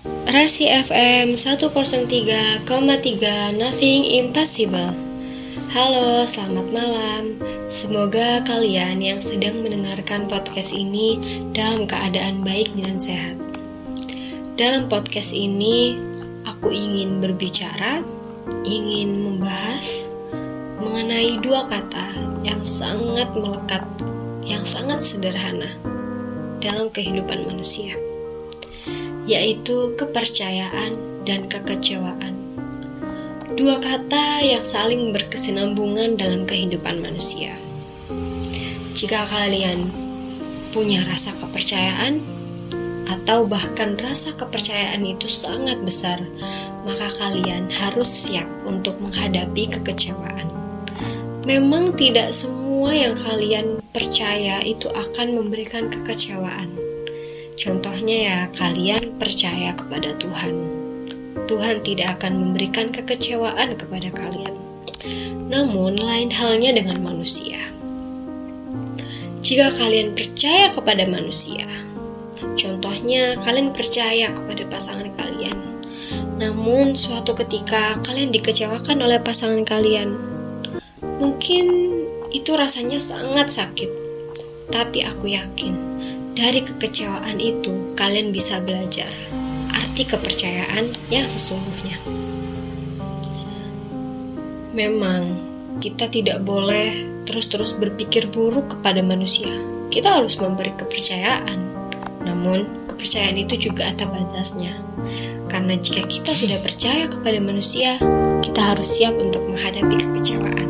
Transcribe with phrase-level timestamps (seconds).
[0.00, 2.64] Rasi FM 103,3
[3.60, 4.96] Nothing Impossible.
[5.76, 7.36] Halo, selamat malam.
[7.68, 11.20] Semoga kalian yang sedang mendengarkan podcast ini
[11.52, 13.36] dalam keadaan baik dan sehat.
[14.56, 16.00] Dalam podcast ini,
[16.48, 18.00] aku ingin berbicara,
[18.64, 20.16] ingin membahas
[20.80, 23.84] mengenai dua kata yang sangat melekat,
[24.48, 25.68] yang sangat sederhana
[26.64, 28.00] dalam kehidupan manusia
[29.30, 32.34] yaitu kepercayaan dan kekecewaan.
[33.54, 37.54] Dua kata yang saling berkesinambungan dalam kehidupan manusia.
[38.90, 39.86] Jika kalian
[40.74, 42.18] punya rasa kepercayaan,
[43.10, 46.18] atau bahkan rasa kepercayaan itu sangat besar,
[46.86, 50.46] maka kalian harus siap untuk menghadapi kekecewaan.
[51.46, 56.89] Memang tidak semua yang kalian percaya itu akan memberikan kekecewaan
[57.60, 60.56] Contohnya ya, kalian percaya kepada Tuhan.
[61.44, 64.56] Tuhan tidak akan memberikan kekecewaan kepada kalian.
[65.52, 67.60] Namun, lain halnya dengan manusia.
[69.44, 71.68] Jika kalian percaya kepada manusia,
[72.56, 75.56] contohnya kalian percaya kepada pasangan kalian,
[76.40, 80.16] namun suatu ketika kalian dikecewakan oleh pasangan kalian,
[81.20, 81.66] mungkin
[82.32, 83.90] itu rasanya sangat sakit,
[84.72, 85.89] tapi aku yakin
[86.40, 89.12] dari kekecewaan itu, kalian bisa belajar
[89.76, 92.00] arti kepercayaan yang sesungguhnya.
[94.72, 95.36] Memang,
[95.84, 96.88] kita tidak boleh
[97.28, 99.52] terus-terus berpikir buruk kepada manusia.
[99.92, 101.60] Kita harus memberi kepercayaan,
[102.24, 104.80] namun kepercayaan itu juga ada batasnya.
[105.52, 108.00] Karena jika kita sudah percaya kepada manusia,
[108.40, 110.68] kita harus siap untuk menghadapi kekecewaan.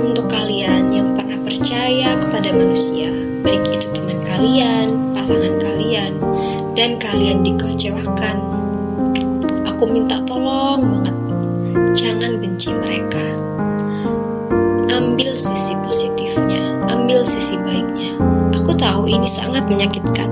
[0.00, 3.17] Untuk kalian yang pernah percaya kepada manusia,
[6.78, 8.38] dan kalian dikecewakan.
[9.66, 11.16] Aku minta tolong banget,
[11.90, 13.26] jangan benci mereka.
[14.94, 18.14] Ambil sisi positifnya, ambil sisi baiknya.
[18.54, 20.30] Aku tahu ini sangat menyakitkan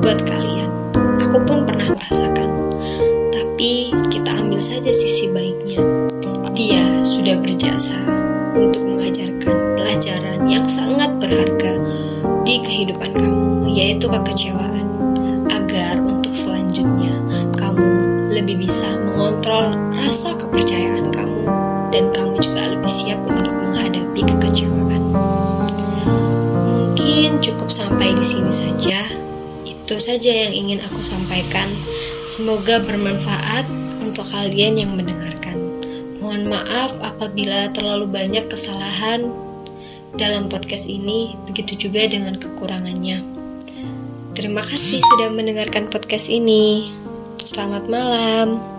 [0.00, 0.72] buat kalian.
[1.20, 2.48] Aku pun pernah merasakan.
[3.28, 5.84] Tapi kita ambil saja sisi baiknya.
[6.56, 8.00] Dia sudah berjasa
[8.56, 11.76] untuk mengajarkan pelajaran yang sangat berharga
[12.48, 14.63] di kehidupan kamu, yaitu kekecewaan,
[20.14, 21.42] rasa kepercayaan kamu,
[21.90, 25.02] dan kamu juga lebih siap untuk menghadapi kekecewaan.
[26.70, 28.94] Mungkin cukup sampai di sini saja.
[29.66, 31.66] Itu saja yang ingin aku sampaikan.
[32.30, 33.66] Semoga bermanfaat
[34.06, 35.58] untuk kalian yang mendengarkan.
[36.22, 39.34] Mohon maaf apabila terlalu banyak kesalahan
[40.14, 43.18] dalam podcast ini, begitu juga dengan kekurangannya.
[44.38, 46.86] Terima kasih sudah mendengarkan podcast ini.
[47.42, 48.73] Selamat malam.